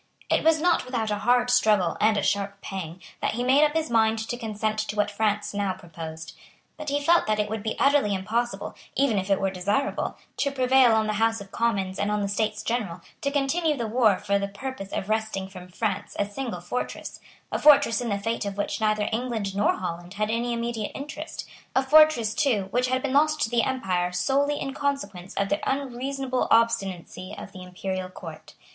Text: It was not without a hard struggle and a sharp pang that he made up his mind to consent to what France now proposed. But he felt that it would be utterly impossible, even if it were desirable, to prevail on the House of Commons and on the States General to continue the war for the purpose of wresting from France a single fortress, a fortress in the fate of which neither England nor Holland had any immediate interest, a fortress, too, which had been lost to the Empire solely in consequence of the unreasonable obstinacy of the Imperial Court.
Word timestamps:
It 0.31 0.43
was 0.43 0.59
not 0.59 0.83
without 0.87 1.11
a 1.11 1.19
hard 1.19 1.51
struggle 1.51 1.95
and 2.01 2.17
a 2.17 2.23
sharp 2.23 2.59
pang 2.63 2.99
that 3.21 3.35
he 3.35 3.43
made 3.43 3.63
up 3.63 3.73
his 3.75 3.91
mind 3.91 4.17
to 4.17 4.35
consent 4.35 4.79
to 4.79 4.95
what 4.95 5.11
France 5.11 5.53
now 5.53 5.73
proposed. 5.73 6.35
But 6.75 6.89
he 6.89 6.99
felt 6.99 7.27
that 7.27 7.37
it 7.37 7.47
would 7.51 7.61
be 7.61 7.77
utterly 7.77 8.15
impossible, 8.15 8.73
even 8.95 9.19
if 9.19 9.29
it 9.29 9.39
were 9.39 9.51
desirable, 9.51 10.17
to 10.37 10.49
prevail 10.49 10.93
on 10.93 11.05
the 11.05 11.13
House 11.21 11.39
of 11.39 11.51
Commons 11.51 11.99
and 11.99 12.09
on 12.09 12.23
the 12.23 12.27
States 12.27 12.63
General 12.63 13.01
to 13.21 13.29
continue 13.29 13.77
the 13.77 13.85
war 13.85 14.17
for 14.17 14.39
the 14.39 14.47
purpose 14.47 14.91
of 14.91 15.07
wresting 15.07 15.47
from 15.47 15.67
France 15.67 16.15
a 16.17 16.25
single 16.27 16.61
fortress, 16.61 17.19
a 17.51 17.59
fortress 17.59 18.01
in 18.01 18.09
the 18.09 18.17
fate 18.17 18.43
of 18.43 18.57
which 18.57 18.81
neither 18.81 19.07
England 19.11 19.55
nor 19.55 19.73
Holland 19.75 20.15
had 20.15 20.31
any 20.31 20.51
immediate 20.51 20.93
interest, 20.95 21.47
a 21.75 21.83
fortress, 21.83 22.33
too, 22.33 22.69
which 22.71 22.87
had 22.87 23.03
been 23.03 23.13
lost 23.13 23.39
to 23.41 23.51
the 23.51 23.61
Empire 23.61 24.11
solely 24.11 24.59
in 24.59 24.73
consequence 24.73 25.35
of 25.35 25.49
the 25.49 25.59
unreasonable 25.71 26.47
obstinacy 26.49 27.35
of 27.37 27.51
the 27.51 27.61
Imperial 27.61 28.09
Court. 28.09 28.55